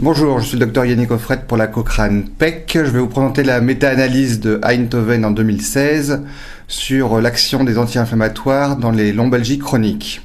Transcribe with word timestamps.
Bonjour, 0.00 0.40
je 0.40 0.46
suis 0.48 0.58
le 0.58 0.66
docteur 0.66 0.86
Yannick 0.86 1.12
Offret 1.12 1.44
pour 1.46 1.56
la 1.56 1.68
Cochrane 1.68 2.24
PEC. 2.24 2.72
Je 2.74 2.90
vais 2.90 2.98
vous 2.98 3.06
présenter 3.06 3.44
la 3.44 3.60
méta-analyse 3.60 4.40
de 4.40 4.58
Eindhoven 4.64 5.24
en 5.24 5.30
2016 5.30 6.24
sur 6.66 7.20
l'action 7.20 7.62
des 7.62 7.78
anti-inflammatoires 7.78 8.76
dans 8.76 8.90
les 8.90 9.12
lombalgies 9.12 9.60
chroniques. 9.60 10.20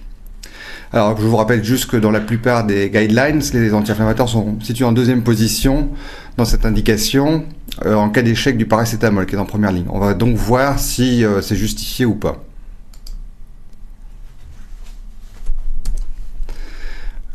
Alors, 0.92 1.16
je 1.22 1.28
vous 1.28 1.38
rappelle 1.38 1.64
juste 1.64 1.86
que 1.86 1.98
dans 1.98 2.10
la 2.10 2.20
plupart 2.20 2.66
des 2.66 2.90
guidelines, 2.90 3.44
les 3.54 3.72
anti-inflammatoires 3.72 4.28
sont 4.28 4.60
situés 4.60 4.86
en 4.86 4.92
deuxième 4.92 5.22
position 5.22 5.90
dans 6.38 6.46
cette 6.46 6.66
indication 6.66 7.46
euh, 7.86 7.94
en 7.94 8.10
cas 8.10 8.24
d'échec 8.24 8.58
du 8.58 8.66
paracétamol 8.66 9.28
qui 9.28 9.36
est 9.36 9.38
en 9.38 9.46
première 9.46 9.72
ligne. 9.72 9.86
On 9.90 10.00
va 10.00 10.16
donc 10.16 10.36
voir 10.36 10.80
si 10.80 11.24
euh, 11.24 11.44
c'est 11.44 11.56
justifié 11.56 12.08
ou 12.08 12.16
pas. 12.16 12.44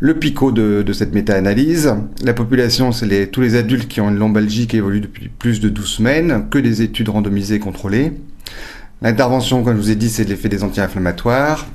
Le 0.05 0.13
picot 0.13 0.53
de, 0.53 0.93
cette 0.93 1.15
méta-analyse, 1.15 1.95
la 2.23 2.35
population, 2.35 2.93
c'est 2.93 3.27
tous 3.29 3.41
les 3.41 3.57
adultes 3.57 3.89
qui 3.89 4.03
ont 4.03 4.11
une 4.11 4.19
lombalgie 4.19 4.67
qui 4.67 4.77
évolue 4.77 5.01
depuis 5.01 5.31
plus 5.31 5.61
de 5.61 5.71
12 5.71 5.87
semaines, 5.87 6.47
que 6.51 6.59
des 6.59 6.83
études 6.83 7.09
randomisées 7.09 7.59
contrôlées. 7.59 8.13
L'intervention, 9.01 9.65
comme 9.65 9.77
je 9.77 9.81
vous 9.81 9.91
ai 9.91 9.95
dit, 9.95 10.11
c'est 10.11 10.25
l'effet 10.25 10.51
des 10.51 10.63
anti-inflammatoires, 10.63 11.67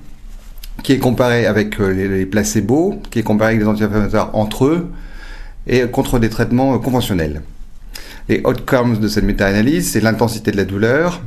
qui 0.83 0.91
est 0.91 0.99
comparé 0.99 1.47
avec 1.47 1.81
euh, 1.81 1.89
les, 1.89 2.25
placebos, 2.27 3.01
qui 3.09 3.17
est 3.17 3.23
comparé 3.23 3.53
avec 3.53 3.61
les 3.61 3.67
anti-inflammatoires 3.67 4.29
entre 4.35 4.65
eux, 4.65 4.91
et 5.65 5.87
contre 5.87 6.19
des 6.19 6.29
traitements 6.29 6.75
euh, 6.75 6.77
conventionnels. 6.77 7.41
Les 8.27 8.43
outcomes 8.45 8.99
de 8.99 9.07
cette 9.07 9.23
méta-analyse, 9.23 9.89
c'est 9.89 10.01
l'intensité 10.01 10.51
de 10.51 10.57
la 10.57 10.65
douleur, 10.65 11.23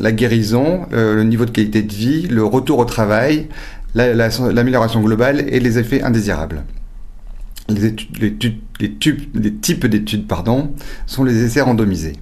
la 0.00 0.12
guérison, 0.12 0.86
euh, 0.92 1.16
le 1.16 1.24
niveau 1.24 1.44
de 1.44 1.50
qualité 1.50 1.82
de 1.82 1.92
vie, 1.92 2.28
le 2.28 2.44
retour 2.44 2.78
au 2.78 2.84
travail, 2.84 3.48
l'amélioration 3.96 5.00
globale 5.00 5.44
et 5.48 5.60
les 5.60 5.78
effets 5.78 6.02
indésirables. 6.02 6.64
Les, 7.68 7.94
types 7.94 9.86
d'études 9.86 10.32
sont 11.06 11.24
les 11.24 11.44
essais 11.44 11.60
randomisés. 11.60 12.12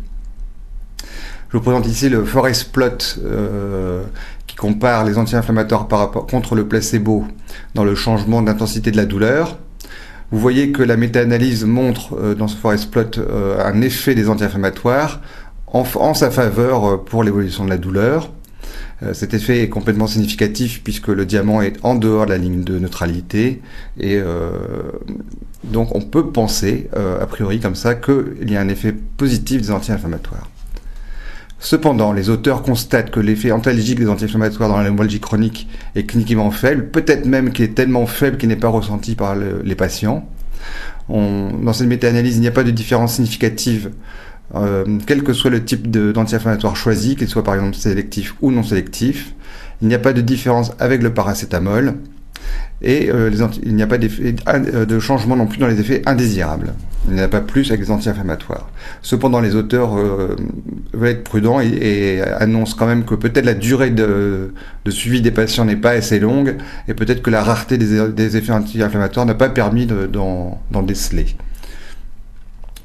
Je 1.50 1.58
vous 1.58 1.62
présente 1.62 1.86
ici 1.86 2.08
le 2.08 2.24
forest 2.24 2.72
plot 2.72 3.20
euh, 3.22 4.02
qui 4.46 4.56
compare 4.56 5.04
les 5.04 5.18
anti-inflammatoires 5.18 5.86
contre 5.86 6.54
le 6.54 6.66
placebo 6.66 7.26
dans 7.74 7.84
le 7.84 7.94
changement 7.94 8.42
d'intensité 8.42 8.90
de 8.90 8.96
la 8.96 9.04
douleur. 9.04 9.58
Vous 10.30 10.38
voyez 10.38 10.72
que 10.72 10.82
la 10.82 10.96
méta-analyse 10.96 11.64
montre 11.64 12.16
euh, 12.18 12.34
dans 12.34 12.48
ce 12.48 12.56
forest 12.56 12.90
plot 12.90 13.18
euh, 13.18 13.64
un 13.64 13.82
effet 13.82 14.14
des 14.14 14.28
anti-inflammatoires 14.28 15.20
en, 15.66 16.14
sa 16.14 16.30
faveur 16.30 17.04
pour 17.04 17.22
l'évolution 17.22 17.64
de 17.64 17.70
la 17.70 17.78
douleur. 17.78 18.30
Euh, 19.02 19.12
cet 19.12 19.34
effet 19.34 19.62
est 19.62 19.68
complètement 19.68 20.06
significatif 20.06 20.82
puisque 20.82 21.08
le 21.08 21.26
diamant 21.26 21.62
est 21.62 21.76
en 21.82 21.94
dehors 21.94 22.26
de 22.26 22.30
la 22.30 22.38
ligne 22.38 22.62
de 22.62 22.78
neutralité 22.78 23.60
et 23.98 24.16
euh, 24.16 24.52
donc 25.64 25.94
on 25.94 26.00
peut 26.00 26.30
penser, 26.30 26.88
euh, 26.96 27.20
a 27.20 27.26
priori 27.26 27.58
comme 27.58 27.74
ça, 27.74 27.94
qu'il 27.94 28.50
y 28.50 28.56
a 28.56 28.60
un 28.60 28.68
effet 28.68 28.92
positif 28.92 29.62
des 29.62 29.70
anti-inflammatoires. 29.70 30.48
Cependant, 31.58 32.12
les 32.12 32.28
auteurs 32.28 32.62
constatent 32.62 33.10
que 33.10 33.20
l'effet 33.20 33.50
antalgique 33.50 33.98
des 33.98 34.08
anti-inflammatoires 34.08 34.68
dans 34.68 34.76
la 34.76 34.86
lombalgie 34.88 35.20
chronique 35.20 35.66
est 35.94 36.04
cliniquement 36.04 36.50
faible, 36.50 36.90
peut-être 36.90 37.24
même 37.24 37.52
qu'il 37.52 37.64
est 37.64 37.74
tellement 37.74 38.06
faible 38.06 38.36
qu'il 38.36 38.50
n'est 38.50 38.56
pas 38.56 38.68
ressenti 38.68 39.14
par 39.14 39.34
les 39.34 39.74
patients. 39.74 40.28
dans 41.08 41.72
cette 41.72 41.86
méta-analyse, 41.86 42.36
il 42.36 42.42
n'y 42.42 42.48
a 42.48 42.52
pas 42.52 42.64
de 42.64 42.70
différence 42.70 43.14
significative 43.14 43.92
euh, 44.54 44.84
quel 45.06 45.22
que 45.22 45.32
soit 45.32 45.50
le 45.50 45.64
type 45.64 45.90
d'anti-inflammatoire 45.90 46.76
choisi, 46.76 47.16
qu'il 47.16 47.28
soit 47.28 47.42
par 47.42 47.54
exemple 47.54 47.74
sélectif 47.74 48.34
ou 48.42 48.50
non 48.50 48.62
sélectif. 48.62 49.34
Il 49.82 49.88
n'y 49.88 49.94
a 49.94 49.98
pas 49.98 50.12
de 50.12 50.20
différence 50.20 50.72
avec 50.78 51.02
le 51.02 51.12
paracétamol 51.12 51.94
et 52.82 53.10
euh, 53.10 53.30
il 53.62 53.74
n'y 53.74 53.82
a 53.82 53.86
pas 53.86 53.96
euh, 53.96 54.84
de 54.84 54.98
changement 55.00 55.36
non 55.36 55.46
plus 55.46 55.58
dans 55.58 55.66
les 55.66 55.80
effets 55.80 56.02
indésirables. 56.06 56.74
Il 57.08 57.14
n'y 57.14 57.20
en 57.20 57.24
a 57.24 57.28
pas 57.28 57.40
plus 57.40 57.70
avec 57.70 57.80
les 57.80 57.90
anti-inflammatoires. 57.90 58.70
Cependant, 59.02 59.40
les 59.40 59.56
auteurs 59.56 59.96
veulent 60.94 61.08
être 61.08 61.22
prudents 61.22 61.60
et, 61.60 62.22
annoncent 62.22 62.76
quand 62.78 62.86
même 62.86 63.04
que 63.04 63.14
peut-être 63.14 63.44
la 63.44 63.52
durée 63.52 63.90
de, 63.90 64.54
suivi 64.88 65.20
des 65.20 65.30
patients 65.30 65.66
n'est 65.66 65.76
pas 65.76 65.90
assez 65.90 66.18
longue 66.18 66.56
et 66.88 66.94
peut-être 66.94 67.20
que 67.20 67.28
la 67.28 67.42
rareté 67.42 67.76
des, 67.76 68.08
des 68.08 68.36
effets 68.38 68.52
anti-inflammatoires 68.52 69.26
n'a 69.26 69.34
pas 69.34 69.50
permis 69.50 69.86
d'en 69.86 70.82
déceler. 70.82 71.36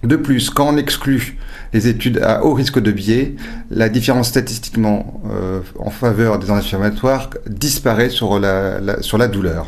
De 0.04 0.16
plus, 0.16 0.50
quand 0.50 0.70
on 0.74 0.78
exclut 0.78 1.38
les 1.74 1.88
études 1.88 2.20
à 2.20 2.46
haut 2.46 2.54
risque 2.54 2.80
de 2.80 2.92
biais, 2.92 3.36
la 3.70 3.90
différence 3.90 4.30
statistiquement 4.30 5.22
euh, 5.30 5.60
en 5.78 5.90
faveur 5.90 6.40
des 6.40 6.50
anti-inflammatoires 6.50 7.30
disparaît 7.48 8.10
sur 8.10 8.40
la, 8.40 9.02
sur 9.02 9.18
la 9.18 9.28
douleur. 9.28 9.68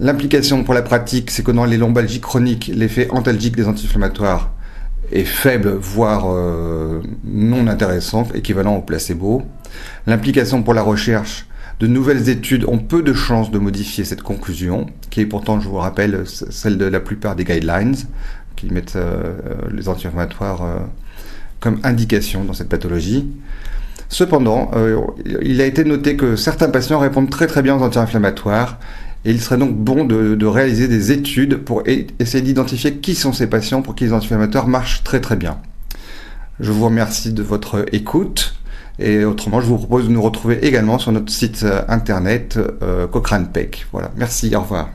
L'implication 0.00 0.64
pour 0.64 0.72
la 0.72 0.82
pratique, 0.82 1.30
c'est 1.30 1.44
que 1.44 1.52
dans 1.52 1.66
les 1.66 1.76
lombalgies 1.76 2.20
chroniques, 2.20 2.70
l'effet 2.74 3.08
antalgique 3.10 3.56
des 3.56 3.68
anti-inflammatoires 3.68 4.50
est 5.12 5.24
faible, 5.24 5.74
voire 5.74 6.24
euh, 6.32 7.02
non 7.24 7.66
intéressant, 7.66 8.26
équivalent 8.34 8.76
au 8.76 8.80
placebo. 8.80 9.42
L'implication 10.06 10.62
pour 10.62 10.72
la 10.72 10.82
recherche, 10.82 11.46
de 11.80 11.86
nouvelles 11.86 12.28
études 12.28 12.64
ont 12.66 12.78
peu 12.78 13.02
de 13.02 13.12
chances 13.12 13.50
de 13.50 13.58
modifier 13.58 14.04
cette 14.04 14.22
conclusion, 14.22 14.86
qui 15.10 15.20
est 15.20 15.26
pourtant, 15.26 15.60
je 15.60 15.68
vous 15.68 15.76
rappelle, 15.76 16.24
celle 16.26 16.78
de 16.78 16.84
la 16.84 17.00
plupart 17.00 17.36
des 17.36 17.44
guidelines, 17.44 17.96
qui 18.56 18.72
mettent 18.72 18.96
euh, 18.96 19.34
les 19.72 19.88
anti-inflammatoires 19.88 20.62
euh, 20.62 20.78
comme 21.60 21.80
indication 21.82 22.44
dans 22.44 22.52
cette 22.52 22.68
pathologie. 22.68 23.28
Cependant, 24.08 24.70
euh, 24.74 25.00
il 25.42 25.60
a 25.60 25.66
été 25.66 25.84
noté 25.84 26.16
que 26.16 26.36
certains 26.36 26.68
patients 26.68 26.98
répondent 26.98 27.30
très 27.30 27.46
très 27.46 27.62
bien 27.62 27.76
aux 27.76 27.82
anti-inflammatoires 27.82 28.78
et 29.24 29.30
il 29.30 29.40
serait 29.40 29.56
donc 29.56 29.74
bon 29.76 30.04
de, 30.04 30.46
réaliser 30.46 30.88
des 30.88 31.12
études 31.12 31.56
pour 31.56 31.82
essayer 31.86 32.42
d'identifier 32.42 32.96
qui 32.96 33.14
sont 33.14 33.32
ces 33.32 33.46
patients 33.46 33.80
pour 33.80 33.94
qui 33.94 34.04
les 34.04 34.12
anti-inflammatoires 34.12 34.68
marchent 34.68 35.02
très 35.04 35.20
très 35.20 35.36
bien. 35.36 35.58
Je 36.60 36.72
vous 36.72 36.84
remercie 36.84 37.32
de 37.32 37.42
votre 37.42 37.86
écoute. 37.92 38.54
Et 38.98 39.24
autrement, 39.24 39.60
je 39.60 39.66
vous 39.66 39.78
propose 39.78 40.06
de 40.06 40.12
nous 40.12 40.22
retrouver 40.22 40.64
également 40.66 40.98
sur 40.98 41.12
notre 41.12 41.32
site 41.32 41.64
internet 41.88 42.58
euh, 42.82 43.06
Cochrane 43.06 43.48
Peck. 43.48 43.86
Voilà, 43.92 44.10
merci, 44.16 44.54
au 44.54 44.60
revoir. 44.60 44.90